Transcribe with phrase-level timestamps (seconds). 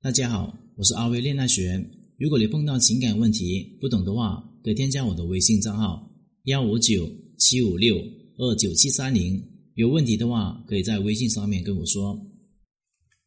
[0.00, 1.84] 大家好，我是阿威恋爱学。
[2.18, 6.08] 如果你碰到情感问题不懂的话，可以添加我的微信账号
[6.44, 7.96] 幺五九七五六
[8.36, 9.42] 二九七三零。
[9.74, 12.16] 有问题的话，可以在微信上面跟我说。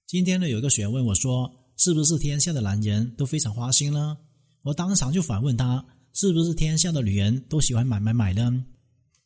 [0.07, 4.17] 今天呢，有一个学员问我说：“是不是天下的男人都非常花心呢？”
[4.63, 5.85] 我当场就反问他
[6.15, 8.65] ：“是不是天下的女人都喜欢买买买呢？”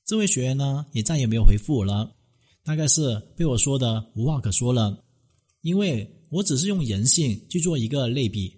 [0.03, 2.15] 这位学员呢，也再也没有回复我了，
[2.63, 5.03] 大概是被我说的无话可说了，
[5.61, 8.53] 因为我只是用人性去做一个类比。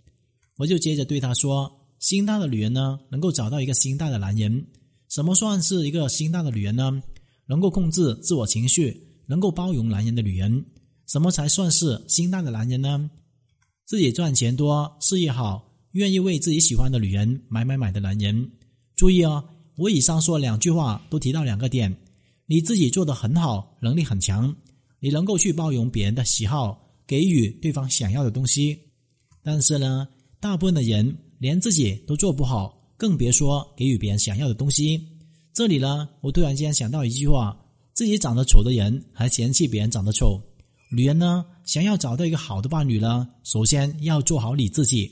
[0.55, 4.65] 我就接着对他说：“心大的女人呢，能够找到一个心大的男人。
[5.09, 7.03] 什么算是一个心大的女人呢？
[7.45, 10.65] 能够控制自我情绪，能够包容男人的女人。
[11.05, 13.11] 什么才算是心大的男人呢？
[13.85, 18.49] 自己赚钱多，事业好，愿意为自己喜欢的女人买买买的男人。
[18.95, 21.95] 注意哦。”我以上说两句话都提到两个点：
[22.47, 24.55] 你自己做的很好，能力很强，
[24.99, 28.77] 你能够去包容别人的喜好，给予对方想要的东西。
[29.41, 30.07] 但是呢，
[30.39, 35.01] 大部分的人连自己都做不好，更别说给予别人想要的东西。
[35.53, 37.57] 这里呢，我突然间想到一句话：
[37.93, 40.39] 自己长得丑的人还嫌弃别人长得丑。
[40.91, 45.11] 女人呢，想要找到一个好的伴侣呢，首先要做好你自己。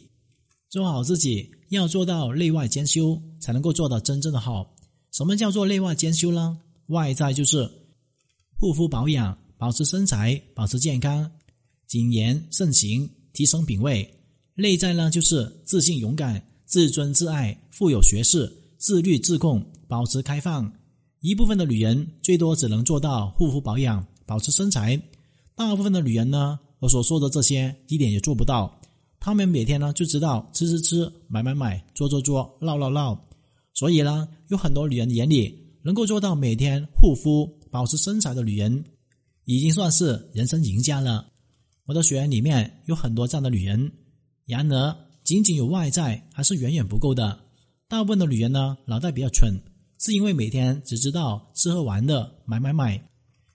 [0.70, 4.76] 做好自己，要做到内外兼修，才能够做到真正的好。
[5.12, 6.58] 什么叫做内外兼修呢？
[6.88, 7.70] 外在就是
[8.60, 11.32] 护肤保养，保持身材，保持健康，
[11.88, 14.06] 谨言慎行，提升品味；
[14.56, 20.72] 内在呢，就是自信勇敢，自尊自爱，富有学识，自律自控，保持开放。
[21.22, 25.00] 一部分的女人最多只能做到护肤保养，保持身材；
[25.56, 28.80] 大部分的女人呢，我所说的这些一点也做不到。
[29.20, 33.20] 她们每天呢就知道吃吃吃、买买买、做做做、闹闹闹，
[33.74, 38.86] 所以呢，有很多女人眼里能够做到每天护肤、保持身材的女人，
[39.46, 41.26] 已经算是人生赢家了。
[41.86, 43.92] 我的学员里面有很多这样的女人，
[44.46, 47.40] 然而仅仅有外在还是远远不够的。
[47.88, 49.54] 大部分的女人呢，脑袋比较蠢，
[50.00, 53.00] 是因为每天只知道吃喝玩乐、买买买，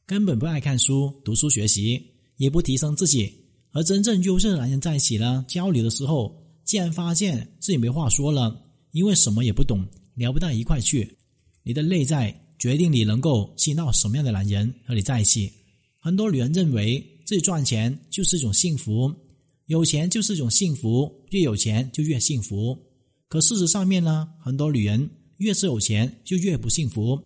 [0.07, 2.01] 根本不爱看书、读书学习，
[2.37, 3.33] 也不提升自己。
[3.73, 6.33] 和真正优秀的男人在一起呢，交流的时候，
[6.65, 11.17] 竟然发现自己没话说了，因为什么也不懂，聊不到一块去。
[11.65, 15.53] 你的内在决定你能够吸引到什么样的男人和你在一起。
[15.99, 19.09] 很多女人认为自己赚钱就是一种幸福，
[19.67, 22.77] 有钱就是一种幸福，越有钱就越幸福。
[23.29, 27.17] 可事实上面呢，很多女人越是有钱就越不幸福。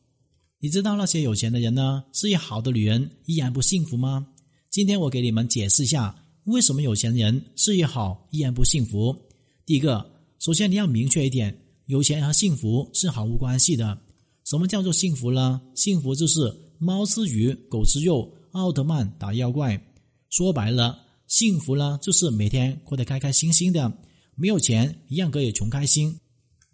[0.59, 4.27] 你知道那些有钱的人呢，事业好的女人依然不幸福吗？
[4.69, 6.15] 今天我给你们解释一下。
[6.45, 9.17] 为什么有钱人事业好依然不幸福？
[9.65, 10.05] 第一个，
[10.39, 13.99] 首先你要明确一点，有钱和幸福是毫无关系的。
[14.45, 15.63] 什么叫做幸福呢？
[15.75, 19.83] 幸福就是猫吃鱼，狗吃肉，奥特曼打妖怪。
[20.37, 23.93] 说白了，幸福呢就是每天过得开开心心的。
[24.35, 26.13] 没有钱一样可以穷开心。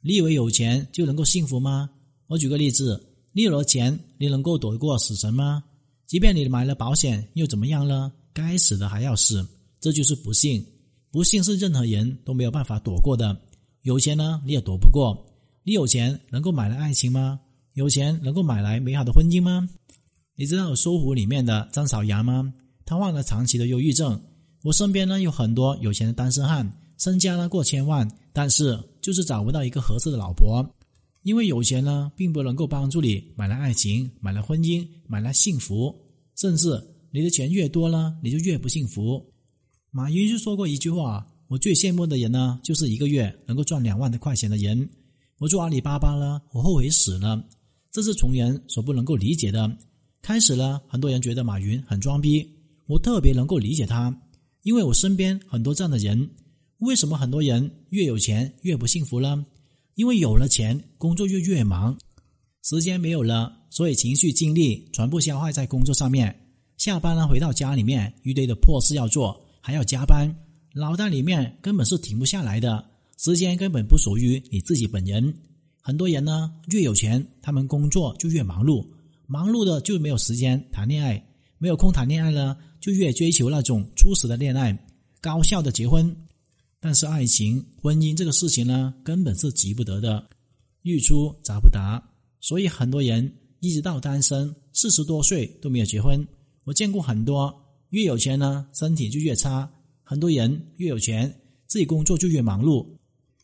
[0.01, 1.91] 你以为有钱就能够幸福吗？
[2.27, 2.99] 我举个例子，
[3.33, 5.63] 你有了钱，你能够躲过死神吗？
[6.07, 8.11] 即便你买了保险，又怎么样呢？
[8.33, 9.47] 该死的还要死。
[9.79, 10.65] 这就是不幸，
[11.11, 13.37] 不幸是任何人都没有办法躲过的。
[13.83, 15.15] 有钱呢，你也躲不过。
[15.65, 17.39] 你有钱能够买来爱情吗？
[17.75, 19.69] 有钱能够买来美好的婚姻吗？
[20.35, 22.55] 你知道搜狐里面的张小阳吗？
[22.91, 24.21] 他患了长期的忧郁症。
[24.65, 26.69] 我身边呢有很多有钱的单身汉，
[26.99, 30.69] 身家呢过千万，但是就是找不到一个合适的老婆。
[31.23, 35.95] 因为有钱呢，并不能够帮助你买来爱情、买来婚姻、买来幸福，
[36.35, 39.25] 甚至你的钱越多呢，你就越不幸福。
[39.93, 44.91] 马云就说过一句话：“我最羡慕的人呢，就是一个月能够赚两万的块钱的人。
[45.39, 47.41] 我做阿里巴巴呢，我后悔死了。
[47.93, 49.71] 这是穷人所不能够理解的。
[50.23, 52.45] 开始呢，很多人觉得马云很装逼，
[52.91, 54.13] 我特别能够理解他，
[54.63, 56.29] 因为我身边很多这样的人。
[56.79, 59.47] 为什么很多人越有钱越不幸福呢？
[59.95, 61.97] 因为有了钱，工作就越忙，
[62.65, 66.35] 时间没有了，所以情绪精力全部消耗在工作上面。
[66.79, 70.35] 下班了，回到家里面一堆的破事要做。”还要加班，
[70.75, 72.85] 脑袋里面根本是停不下来的，
[73.19, 75.33] 时间根本不属于你自己本人。
[75.83, 78.85] 很多人呢，越有钱，他们工作就越忙碌，
[79.27, 81.23] 忙碌的就没有时间谈恋爱，
[81.63, 84.77] 没有空谈恋爱呢，就越追求那种初始的恋爱，
[85.21, 86.17] 高效的结婚。
[86.81, 90.27] 但是爱情、婚姻这个事情呢，根本是急不得的，
[90.81, 92.03] 欲出则不达，
[92.41, 93.31] 所以很多人
[93.61, 96.27] 一直到单身四十多岁都没有结婚。
[96.65, 97.55] 我见过很多。
[97.91, 99.71] 越有钱呢，身体就越差。
[100.03, 101.29] 很多人越有钱，
[101.67, 102.87] 自己工作就越忙碌，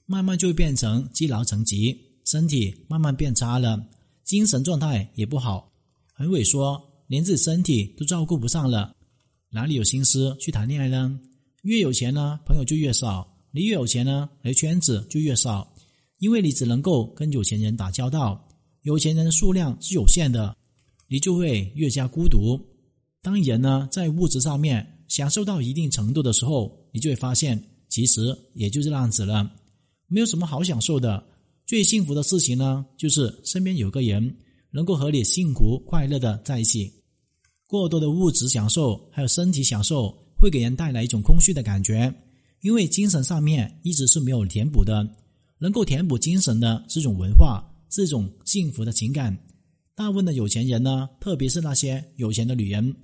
[0.06, 3.86] 慢慢就会变成积劳成疾，身体慢慢变差了，
[4.24, 5.70] 精神状态也不好，
[6.14, 8.94] 很萎缩，连自己身体都照顾不上了，
[9.50, 11.18] 哪里有心思去谈恋爱呢？
[11.62, 15.72] 越有钱呢，朋友就越少；你越有钱呢，你的圈子就越少，
[16.18, 18.48] 因为你只能够跟有钱人打交道，
[18.82, 20.56] 有钱人的数量是有限的，
[21.08, 22.60] 你就会越加孤独。
[23.22, 29.50] 当人呢在物质上面享受到一定程度的时候，你就会发现，其实也就这样子了，
[30.06, 31.24] 没有什么好享受的。
[31.66, 34.36] 最幸福的事情呢，就是身边有个人
[34.70, 36.92] 能够和你幸福快乐的在一起。
[37.66, 42.12] 过多的物质享受还有身体享受，会给人带来一种空虚的感觉，
[42.60, 45.06] 因为精神上面一直是没有填补的。
[45.58, 49.36] 能够填补精神的是一种文化，是一种幸福的情感。
[49.94, 52.94] 大部分的有钱人呢，特别是那些有钱的女人，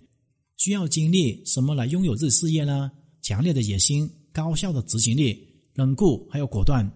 [0.59, 2.93] 需要经历什么来拥有自己事业呢？
[3.23, 5.38] 强烈的野心、高效的执行力、
[5.75, 6.88] 冷酷还有果断。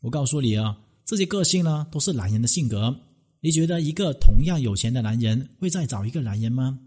[0.00, 2.94] 我告诉你啊，这些个性呢，都是男人的性格。
[3.40, 6.78] 你觉得一个同样有钱的男人会再找一个男人吗？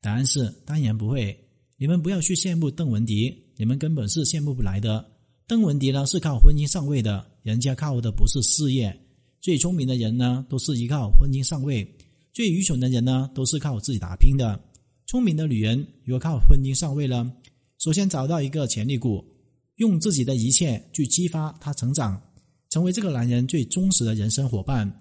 [0.00, 1.36] 答案是当然不会。
[1.76, 5.04] 你们不要去羡慕邓文迪，你们根本是羡慕不来的。
[5.46, 8.94] 邓文迪呢是靠婚姻上位的，人家靠的不是事业。
[9.40, 11.88] 最聪明的人呢都是依靠婚姻上位，
[12.32, 14.60] 最愚蠢的人呢都是靠自己打拼的。
[15.06, 17.32] 聪明的女人如果靠婚姻上位了，
[17.78, 19.24] 首先找到一个潜力股，
[19.76, 22.20] 用自己的一切去激发他成长，
[22.70, 24.92] 成为这个男人最忠实的人生伙伴。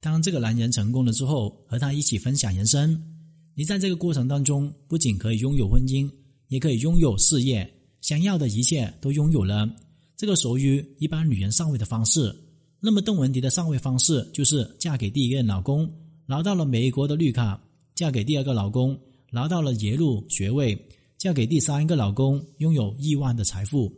[0.00, 3.15] 当这个男人成功了之后，和他一起分享人生。
[3.58, 6.06] 你在这个过程当中，不仅可以拥有婚姻，
[6.48, 7.66] 也可以拥有事业，
[8.02, 9.66] 想要的一切都拥有了。
[10.14, 12.36] 这个属于一般女人上位的方式。
[12.80, 15.90] 那么邓文迪的上位方式就是嫁给第一任老公，
[16.26, 17.58] 拿到了美国的绿卡；
[17.94, 18.94] 嫁给第二个老公，
[19.30, 20.76] 拿到了耶鲁学位；
[21.16, 23.90] 嫁给第三个老公，拥有亿万的财富。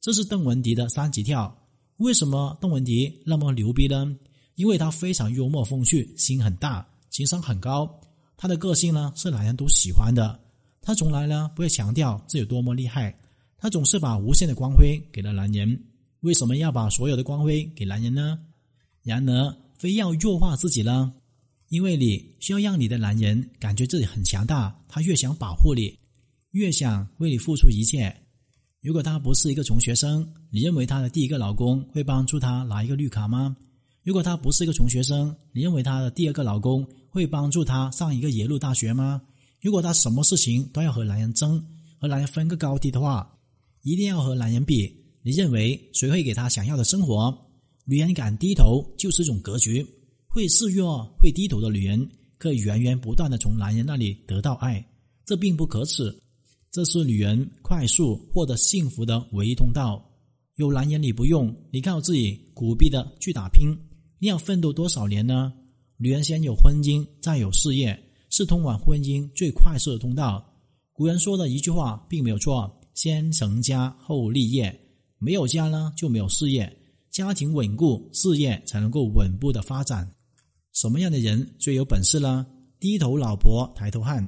[0.00, 1.54] 这是邓文迪的三级跳。
[1.98, 4.16] 为什么邓文迪那么牛逼呢？
[4.54, 8.00] 因为她非常幽默风趣，心很大，情商很高。
[8.42, 10.36] 他的个性呢是男人都喜欢的，
[10.80, 13.16] 他从来呢不会强调自己有多么厉害，
[13.56, 15.80] 他总是把无限的光辉给了男人。
[16.22, 18.36] 为什么要把所有的光辉给男人呢？
[19.04, 21.12] 然而非要弱化自己呢？
[21.68, 25.96] 因为你需要让你的男人感觉自己很强大，他越想保护你，
[26.50, 28.12] 越想为你付出一切。
[28.80, 33.56] 如果他不是一个穷学生，你认为他的第一个老公会帮助他拿一个绿卡吗？
[34.04, 36.84] 如果他不是一个穷学生，你认为她的第二个老公？
[37.08, 39.22] 会帮助她上一个耶鲁大学吗？
[39.60, 41.62] 如果她什么事情都要和男人争，
[42.00, 43.30] 和男人分个高低的话，
[43.82, 44.92] 一定要和男人比。
[45.22, 47.32] 你认为谁会给她想要的生活？
[47.84, 49.86] 女人敢低头就是一种格局。
[50.26, 54.84] 会示弱、会低头的女人，可以源源不断的从男人那里得到爱，
[55.24, 56.12] 这并不可耻。
[56.72, 60.02] 这是女人快速获得幸福的唯一通道。
[60.56, 63.76] 有男人你不用，你靠自己苦逼的去打拼，
[64.22, 65.52] 你要奋斗多少年呢？
[65.96, 70.48] 女人先有婚姻，再有事业，是通往婚姻最快速的通道。
[70.92, 74.72] 古人说的一句话并没有错：先成家后立业。
[75.18, 76.72] 没有家呢，就没有事业。
[77.10, 80.08] 家庭稳固，事业才能够稳步的发展。
[80.72, 82.46] 什么样的人最有本事呢？
[82.78, 84.24] 低头老婆抬头汉。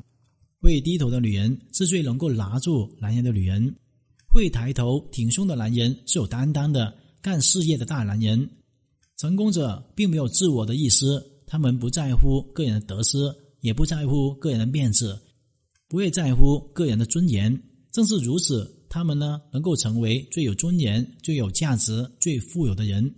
[0.61, 3.73] 会低头的女人是最能够拿住男人的女人。
[4.26, 6.93] 会抬头挺胸的男人是有担当的，
[7.23, 8.50] 干事业的大男人。
[9.17, 11.07] 成功者并没有自我的意识。
[11.47, 13.19] 他们不在乎个人的得失，
[13.61, 15.17] 也不在乎个人的面子，
[15.89, 17.63] 不会在乎个人的尊严。
[17.93, 23.15] 正是如此，他们呢能够成为最有尊严、最有价值、最富有的人。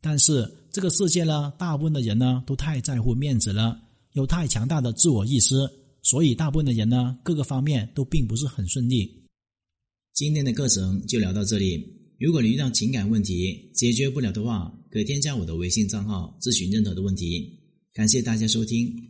[0.00, 3.80] 但是这个世界呢，大部分的人呢都太在乎面子了，
[4.12, 5.56] 有太强大的自我意识，
[6.02, 9.26] 所以大部分的人呢各个方面都并不是很顺利。
[10.12, 11.84] 今天的课程就聊到这里。
[12.18, 17.58] 如果你遇到情感问题解决不了的话，可添加我的微信账号咨询任何的问题。
[17.92, 19.09] 感谢大家收听。